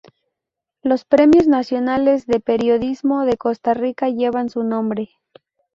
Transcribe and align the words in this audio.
Los 0.81 1.05
premios 1.05 1.45
nacionales 1.47 2.25
de 2.25 2.39
periodismo 2.39 3.23
de 3.23 3.37
Costa 3.37 3.75
Rica 3.75 4.09
llevan 4.09 4.49
su 4.49 4.63
nombre. 4.63 5.11